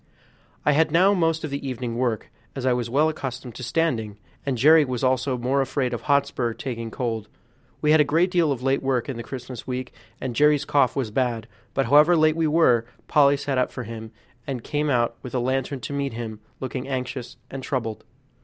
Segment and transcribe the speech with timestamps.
[0.65, 4.17] I had now most of the evening work, as I was well accustomed to standing,
[4.47, 7.27] and Jerry was also more afraid of Hotspur taking cold.
[7.83, 10.95] We had a great deal of late work in the Christmas week, and Jerry's cough
[10.95, 14.09] was bad; but however late we were, Polly sat up for him,
[14.47, 18.03] and came out with a lantern to meet him, looking anxious and troubled.